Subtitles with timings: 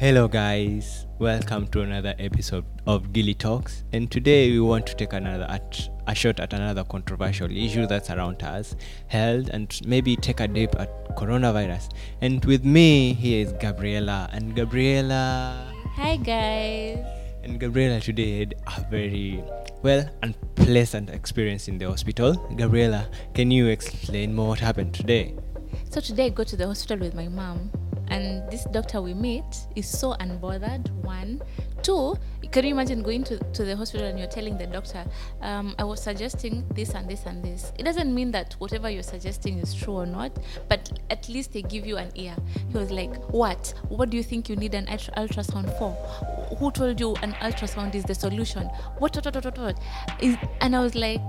[0.00, 1.04] Hello, guys.
[1.18, 3.84] Welcome to another episode of Gilly Talks.
[3.92, 8.08] And today we want to take another at, a shot at another controversial issue that's
[8.08, 8.76] around us,
[9.08, 11.90] health, and maybe take a dip at coronavirus.
[12.22, 14.30] And with me here is Gabriela.
[14.32, 17.04] And Gabriela, Hi guys.
[17.44, 19.44] and Gabriela today had a very
[19.82, 22.32] well unpleasant experience in the hospital.
[22.56, 25.34] Gabriela, can you explain more what happened today?
[25.90, 27.70] So today I go to the hospital with my mom,
[28.10, 30.90] and this doctor we meet is so unbothered.
[31.02, 31.40] One,
[31.82, 32.16] two.
[32.50, 35.04] Can you imagine going to, to the hospital and you're telling the doctor,
[35.40, 37.72] um, I was suggesting this and this and this.
[37.78, 40.36] It doesn't mean that whatever you're suggesting is true or not,
[40.68, 42.34] but at least they give you an ear.
[42.70, 43.72] He was like, What?
[43.88, 45.92] What do you think you need an ultrasound for?
[46.56, 48.64] Who told you an ultrasound is the solution?
[48.98, 49.80] What, what, what, what, what?
[50.20, 51.20] Is, and I was like,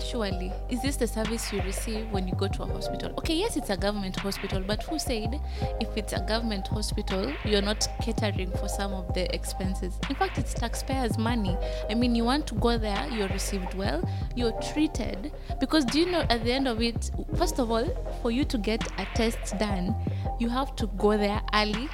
[0.00, 3.12] Surely, is this the service you receive when you go to a hospital?
[3.18, 5.40] Okay, yes, it's a government hospital, but who said
[5.80, 9.98] if it's a government hospital, you're not catering for some of the expenses?
[10.08, 11.56] In fact, it's taxpayers' money.
[11.90, 15.32] I mean, you want to go there, you're received well, you're treated.
[15.60, 17.86] Because do you know at the end of it, first of all,
[18.22, 19.94] for you to get a test done,
[20.38, 21.88] you have to go there early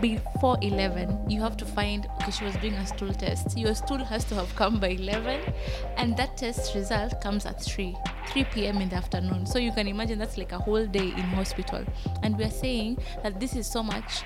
[0.00, 3.98] before 11 you have to find okay she was doing a stool test your stool
[3.98, 5.52] has to have come by 11
[5.96, 7.96] and that test result comes at 3
[8.28, 9.46] 3 p.m in the afternoon.
[9.46, 11.84] So you can imagine that's like a whole day in hospital.
[12.22, 14.22] And we are saying that this is so much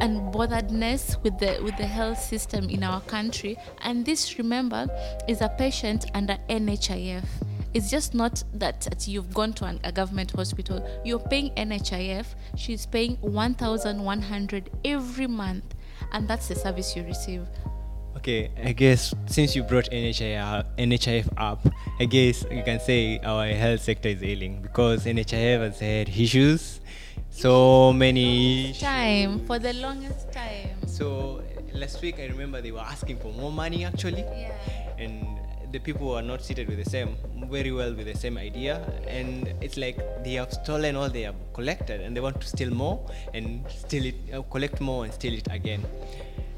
[0.00, 3.56] unbotheredness with the with the health system in our country.
[3.82, 4.86] And this remember
[5.28, 7.24] is a patient under NHIF
[7.74, 10.86] it's just not that, that you've gone to an, a government hospital.
[11.04, 15.74] You're paying NHIF she's paying 1100 every month.
[16.12, 17.46] And that's the service you receive.
[18.16, 21.66] Okay, I guess since you brought NHIF, NHIF up,
[21.98, 26.80] I guess you can say our health sector is ailing because NHIF has had issues,
[27.30, 28.74] so many.
[28.74, 30.86] time for the longest time.
[30.86, 34.52] So last week I remember they were asking for more money actually, yeah.
[34.98, 35.40] And
[35.72, 37.16] the people who are not seated with the same,
[37.50, 38.76] very well with the same idea,
[39.08, 42.70] and it's like they have stolen all they have collected, and they want to steal
[42.70, 43.00] more
[43.32, 45.84] and steal it, uh, collect more and steal it again.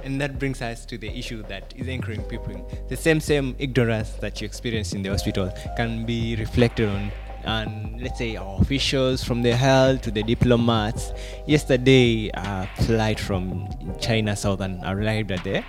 [0.02, 2.68] And that brings us to the issue that is anchoring people.
[2.88, 7.10] The same same ignorance that you experience in the hospital can be reflected on
[7.44, 11.12] and let's say our officials from the health to the diplomats.
[11.46, 13.68] Yesterday, a flight from
[14.00, 15.62] China Southern arrived at the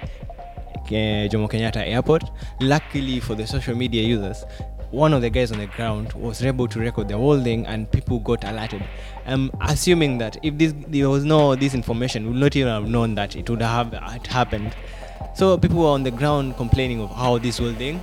[0.88, 2.24] Jomo Kenyatta Airport.
[2.60, 4.46] Luckily for the social media users,
[4.92, 7.92] one of the guys on the ground was able to record the whole thing, and
[7.92, 8.84] people got alerted.
[9.26, 12.88] I'm assuming that if this there was no this information, we would not even have
[12.88, 14.76] known that it would have it happened.
[15.36, 18.02] So people were on the ground complaining of how this whole thing,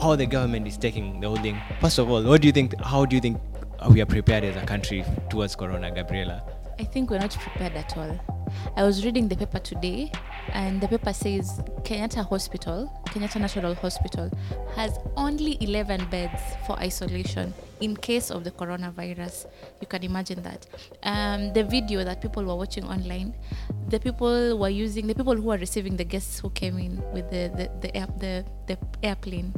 [0.00, 1.60] how the government is taking the whole thing.
[1.80, 2.80] First of all, what do you think?
[2.80, 3.40] How do you think
[3.90, 6.42] we are prepared as a country towards Corona, Gabriela?
[6.78, 8.18] I think we're not prepared at all.
[8.76, 10.12] I was reading the paper today,
[10.52, 14.30] and the paper says Kenyatta Hospital, Kenyatta National Hospital,
[14.76, 19.46] has only 11 beds for isolation in case of the coronavirus.
[19.80, 20.66] You can imagine that.
[21.02, 23.34] Um, the video that people were watching online,
[23.88, 27.30] the people were using, the people who are receiving the guests who came in with
[27.30, 29.52] the, the, the, the, the airplane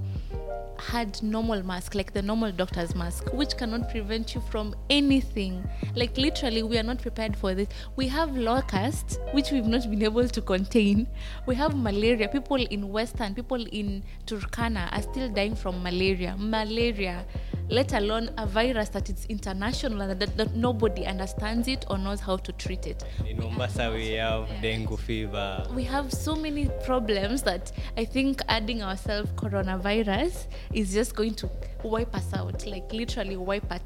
[0.79, 5.69] had normal mask like the normal doctor's mask which cannot prevent you from anything.
[5.95, 7.69] Like literally we are not prepared for this.
[7.97, 11.07] We have locusts which we've not been able to contain.
[11.47, 12.29] We have malaria.
[12.29, 16.37] People in western people in turkana are still dying from malaria.
[16.39, 17.25] Malaria
[17.69, 22.21] let alone a virus that is international and that, that nobody understands it or knows
[22.21, 25.67] how to treat it In Mombasa, we have dengue fever.
[25.75, 31.51] we have so many problems that I think adding ourselves coronavirus is just going to
[31.83, 33.81] wipe us out, like literally wipe us,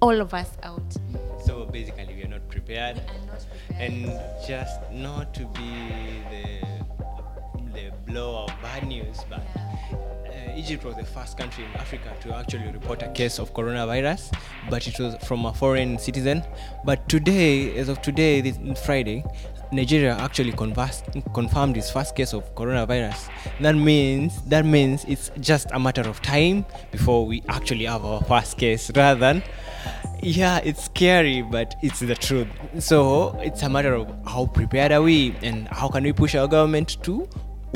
[0.00, 0.96] all of us out.
[1.44, 3.00] So basically, we are not prepared.
[3.08, 3.92] I'm not prepared.
[3.92, 7.03] and just not to be the
[7.74, 9.42] the blow of bad news, but
[9.92, 14.32] uh, Egypt was the first country in Africa to actually report a case of coronavirus,
[14.70, 16.42] but it was from a foreign citizen.
[16.84, 19.24] But today, as of today, this Friday,
[19.72, 21.04] Nigeria actually conversed,
[21.34, 23.28] confirmed its first case of coronavirus.
[23.60, 28.22] That means that means it's just a matter of time before we actually have our
[28.22, 29.42] first case, rather than
[30.22, 32.48] yeah, it's scary, but it's the truth.
[32.78, 36.48] So it's a matter of how prepared are we and how can we push our
[36.48, 37.28] government to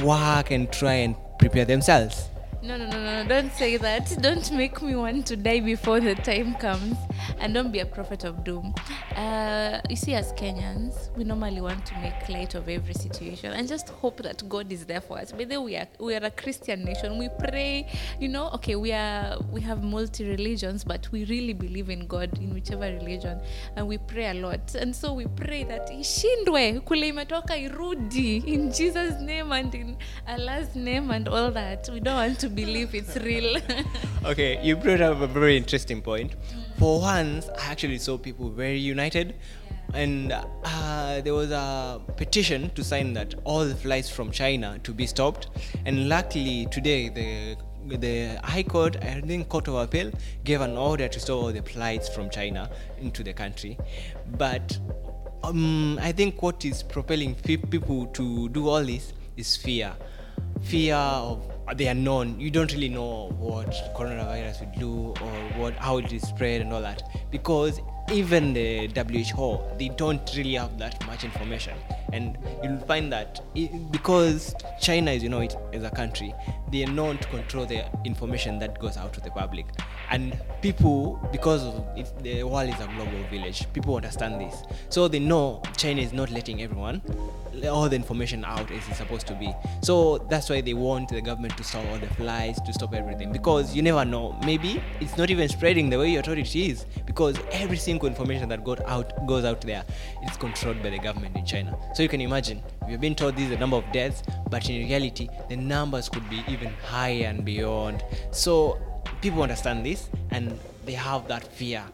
[0.02, 2.28] work and try and prepare themselves.
[2.62, 4.16] no, no, no, no, no, don't say that.
[4.22, 6.96] Don't make me want to die before the time comes.
[7.40, 8.74] And don't be a prophet of doom.
[9.14, 13.68] Uh, you see, as Kenyans, we normally want to make light of every situation and
[13.68, 15.32] just hope that God is there for us.
[15.32, 17.18] But then we are we are a Christian nation.
[17.18, 17.88] We pray,
[18.20, 18.50] you know.
[18.54, 22.86] Okay, we are we have multi religions, but we really believe in God in whichever
[22.86, 23.40] religion,
[23.76, 24.74] and we pray a lot.
[24.74, 26.82] And so we pray that ishindwe
[27.58, 31.88] irudi in Jesus' name and in Allah's name and all that.
[31.92, 33.60] We don't want to believe it's real.
[34.24, 36.34] okay, you brought up a very interesting point.
[36.78, 39.34] For once, I actually saw people very united.
[39.94, 44.92] And uh, there was a petition to sign that all the flights from China to
[44.92, 45.48] be stopped.
[45.86, 47.56] And luckily, today, the
[47.96, 50.12] the High Court, I think Court of Appeal,
[50.44, 52.68] gave an order to stop all the flights from China
[53.00, 53.78] into the country.
[54.36, 54.78] But
[55.42, 59.94] um, I think what is propelling people to do all this is fear.
[60.60, 62.38] Fear of the unknown.
[62.40, 66.72] You don't really know what coronavirus would do or what how it is spread and
[66.72, 67.02] all that.
[67.30, 67.80] Because
[68.10, 71.76] even the WHO they don't really have that much information.
[72.12, 76.34] And you'll find that i because China is you know it as a country
[76.72, 79.66] they are known to control the information that goes out to the public.
[80.10, 84.62] And people because of it, the world is a global village people understand this.
[84.88, 87.00] So they know China is not letting everyone.
[87.64, 89.52] All the information out as it's supposed to be.
[89.82, 93.32] So that's why they want the government to stop all the flights to stop everything.
[93.32, 94.38] Because you never know.
[94.44, 96.84] Maybe it's not even spreading the way thought it is.
[97.06, 99.84] Because every single information that got out goes out there
[100.28, 101.78] is controlled by the government in china.
[101.94, 104.86] So you can imagine we've been told this is the number of deaths but in
[104.88, 108.04] reality the numbers could be even higher and beyond.
[108.32, 108.78] So
[109.20, 111.84] people understand this and they have that fear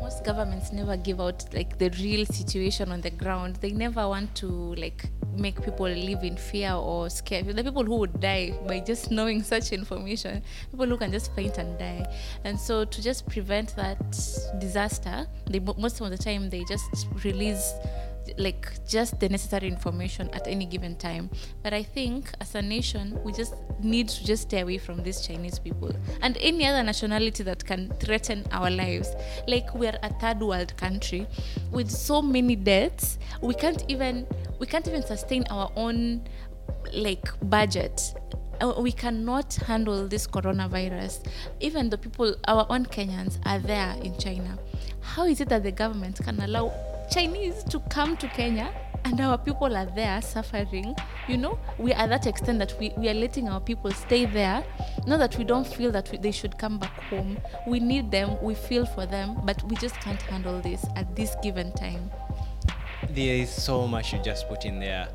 [0.00, 3.56] most governments never give out like the real situation on the ground.
[3.56, 4.46] They never want to
[4.76, 5.04] like
[5.36, 7.42] make people live in fear or scare.
[7.42, 11.58] The people who would die by just knowing such information, people who can just faint
[11.58, 12.06] and die.
[12.44, 13.98] And so to just prevent that
[14.58, 17.72] disaster, they most of the time they just release
[18.36, 21.30] like just the necessary information at any given time.
[21.62, 25.26] But I think as a nation, we just need to just stay away from these
[25.26, 25.92] Chinese people
[26.22, 29.14] and any other nationality that can threaten our lives.
[29.46, 31.26] Like we're a third world country
[31.70, 34.26] with so many deaths, we can't even
[34.58, 36.22] we can't even sustain our own
[36.92, 38.14] like budget
[38.60, 41.24] Uh, we cannot handle this coronavirus
[41.60, 44.58] even the people our own kenyans are there in china
[45.00, 46.66] how is it that the government can allow
[47.10, 48.72] chinese to come to kenya
[49.04, 50.94] and our people are there suffering
[51.28, 54.64] you know we are that extent that we, we are letting our people stay there
[55.06, 58.36] not that we don't feel that we, they should come back home we need them
[58.42, 62.10] we feel for them but we just can't handle this at this given time
[63.10, 65.08] there is so much you just put in there.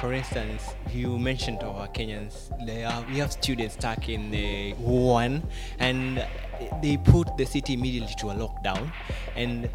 [0.00, 2.50] For instance, you mentioned our Kenyans.
[2.52, 5.42] Are, we have students stuck in the one,
[5.78, 6.26] and
[6.82, 8.90] they put the city immediately to a lockdown.
[9.36, 9.68] And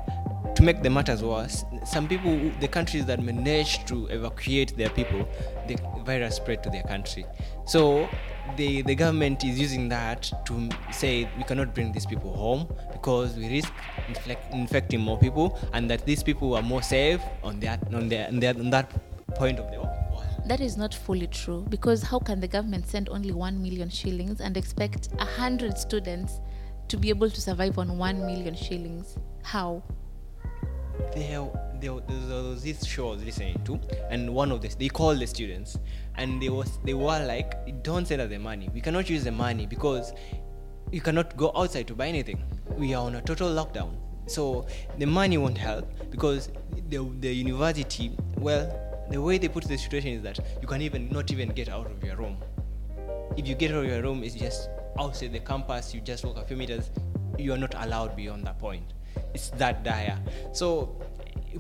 [0.60, 5.26] to make the matters worse, some people, the countries that managed to evacuate their people,
[5.70, 7.26] the virus spread to their country.
[7.66, 8.10] So
[8.58, 13.38] the, the government is using that to say we cannot bring these people home because
[13.38, 13.72] we risk
[14.10, 18.28] inflect, infecting more people and that these people are more safe on that on, their,
[18.28, 18.92] on, their, on that
[19.36, 19.96] point of the world.
[20.46, 24.42] That is not fully true because how can the government send only 1 million shillings
[24.42, 26.42] and expect 100 students
[26.90, 29.16] to be able to survive on 1 million shillings?
[29.44, 29.82] How?
[31.16, 31.50] There,
[31.80, 33.80] there, uh, there was this show I was listening to,
[34.10, 35.78] and one of this, they called the students,
[36.16, 38.70] and they was they were like, "Don't send us the money.
[38.74, 40.14] We cannot use the money because
[40.92, 42.44] you cannot go outside to buy anything.
[42.78, 43.96] We are on a total lockdown.
[44.28, 44.68] So
[44.98, 46.50] the money won't help because
[46.90, 48.70] the the university, well,
[49.10, 51.90] the way they put the situation is that you can even not even get out
[51.90, 52.38] of your room.
[53.38, 55.94] If you get out of your room, it's just outside the campus.
[55.94, 56.92] You just walk a few meters.
[57.38, 58.94] You are not allowed beyond that point.
[59.34, 60.18] It's that dire.
[60.54, 60.96] So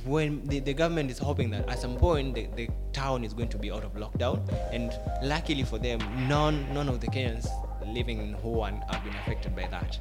[0.05, 3.49] when the, the government is hoping that at some point the, the town is going
[3.49, 7.47] to be out of lockdown, and luckily for them, none none of the Kenyans
[7.85, 9.97] living in Wuhan have been affected by that.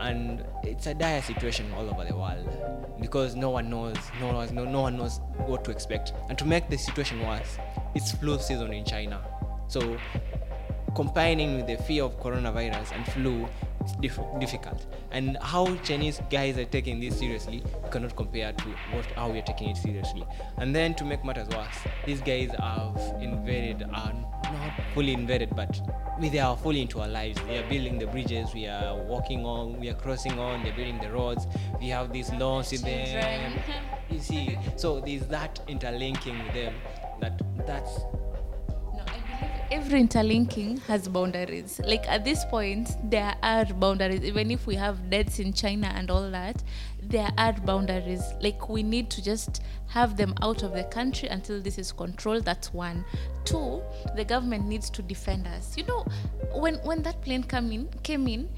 [0.00, 2.46] And it's a dire situation all over the world
[3.00, 6.12] because no one knows, no one, no, no one knows what to expect.
[6.28, 7.58] And to make the situation worse,
[7.94, 9.22] it's flu season in China.
[9.68, 9.96] So
[10.94, 13.48] combining with the fear of coronavirus and flu
[13.86, 14.86] is diff- difficult.
[15.10, 19.38] And how Chinese guys are taking this seriously you cannot compare to what how we
[19.38, 20.24] are taking it seriously.
[20.58, 24.12] And then to make matters worse, these guys have invaded, are
[24.44, 25.80] not fully invaded, but
[26.20, 27.40] we- they are fully into our lives.
[27.46, 30.98] They are building the bridges we are walking on, we are crossing on, they're building
[31.00, 31.46] the roads.
[31.80, 33.52] We have these laws in them.
[34.10, 36.74] You see, so there's that interlinking with them
[37.20, 38.35] that that's No, I believe
[39.70, 41.80] every interlinking has boundaries.
[41.84, 44.22] Like at this point, there are boundaries.
[44.22, 46.62] Even if we have deaths in China and all that,
[47.08, 48.22] there are boundaries.
[48.40, 52.44] Like we need to just have them out of the country until this is controlled.
[52.44, 53.04] That's one.
[53.44, 53.82] Two,
[54.16, 55.76] the government needs to defend us.
[55.76, 56.04] You know,
[56.54, 58.48] when when that plane come in came in,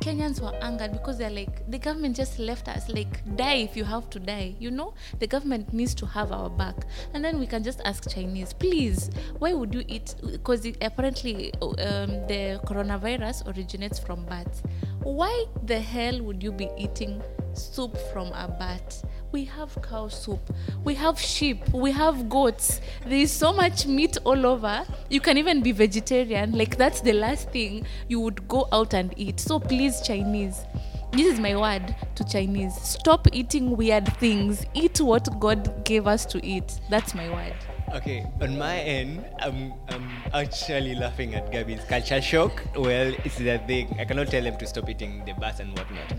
[0.00, 2.88] Kenyans were angered because they're like, the government just left us.
[2.88, 4.54] Like, die if you have to die.
[4.58, 6.76] You know, the government needs to have our back.
[7.14, 10.14] And then we can just ask Chinese, please, why would you eat?
[10.22, 14.62] Because apparently um, the coronavirus originates from bats.
[15.02, 17.22] Why the hell would you be eating
[17.58, 19.02] soup from a bat?
[19.30, 20.40] We have cow soup,
[20.84, 22.80] we have sheep, we have goats.
[23.04, 24.86] There is so much meat all over.
[25.10, 26.52] You can even be vegetarian.
[26.52, 29.40] Like, that's the last thing you would go out and eat.
[29.40, 30.64] So, please, Chinese.
[31.12, 32.74] This is my word to Chinese.
[32.74, 34.64] Stop eating weird things.
[34.74, 36.80] Eat what God gave us to eat.
[36.90, 37.54] That's my word.
[37.94, 42.62] Okay, on my end, I'm, I'm actually laughing at Gabby's culture shock.
[42.76, 43.96] Well, it's the thing.
[43.98, 46.12] I cannot tell them to stop eating the bats and whatnot.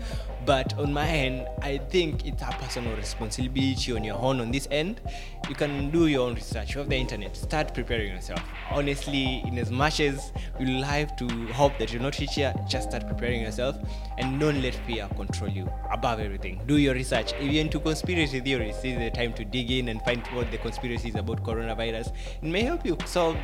[0.44, 4.66] But on my end, I think it's a personal responsibility on your own on this
[4.72, 5.00] end.
[5.48, 6.74] You can do your own research.
[6.74, 7.36] Have the internet.
[7.36, 8.42] Start preparing yourself.
[8.72, 13.06] Honestly, in as much as you like to hope that you're not here, just start
[13.06, 13.76] preparing yourself
[14.18, 16.60] and don't let fear control you above everything.
[16.66, 17.32] Do your research.
[17.34, 20.50] If you're into conspiracy theories, this is the time to dig in and find what
[20.50, 22.12] the conspiracy is about coronavirus.
[22.42, 23.36] It may help you solve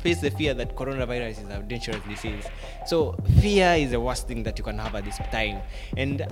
[0.00, 2.46] face the fear that coronavirus is a dangerous disease.
[2.86, 5.60] So fear is the worst thing that you can have at this time.
[5.96, 6.26] And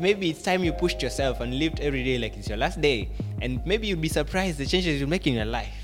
[0.00, 3.08] maybe it's time you pushed yourself and lived every day like it's your last day.
[3.40, 5.74] And maybe you'll be surprised the changes you make in your life.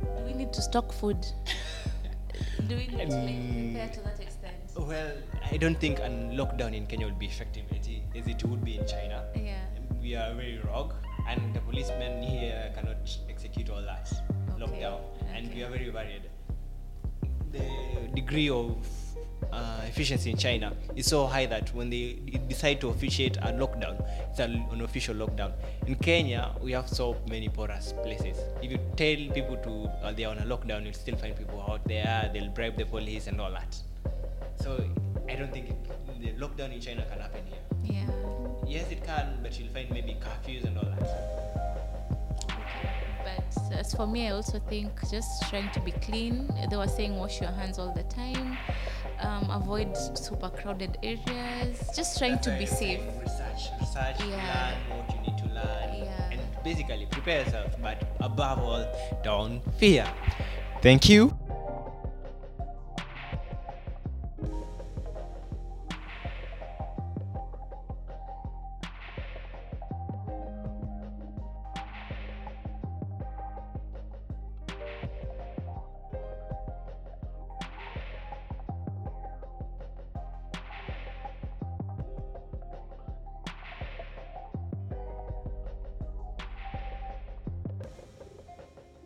[0.00, 1.18] Do we need to stock food?
[2.68, 4.56] Do we need to um, like, prepare to that extent?
[4.76, 5.12] Well,
[5.50, 8.64] I don't think a lockdown in Kenya will be effective as it, as it would
[8.64, 9.24] be in China.
[9.34, 9.58] Yeah.
[10.00, 10.92] We are very rogue,
[11.28, 12.96] and the policemen here cannot
[13.50, 14.08] execute all that
[14.62, 15.00] Okay, lockdown,
[15.34, 16.22] and we are very worried.
[17.50, 18.76] The degree of
[19.52, 24.04] uh, efficiency in China is so high that when they decide to officiate a lockdown,
[24.30, 25.52] it's an unofficial lockdown.
[25.86, 28.36] In Kenya, we have so many porous places.
[28.62, 31.64] If you tell people to uh, they are on a lockdown, you'll still find people
[31.68, 32.30] out there.
[32.32, 33.74] They'll bribe the police and all that.
[34.62, 34.84] So
[35.28, 37.64] I don't think it, the lockdown in China can happen here.
[37.82, 38.10] Yeah.
[38.68, 41.49] Yes, it can, but you'll find maybe curfews and all that.
[44.00, 46.48] But as for me, I also think just trying to be clean.
[46.70, 48.56] They were saying wash your hands all the time,
[49.20, 53.00] um, avoid super crowded areas, just trying to be safe.
[53.20, 54.72] Research, research, Yeah.
[54.88, 56.30] learn what you need to learn, Yeah.
[56.32, 57.76] and basically prepare yourself.
[57.82, 58.86] But above all,
[59.22, 60.06] don't fear.
[60.80, 61.36] Thank you.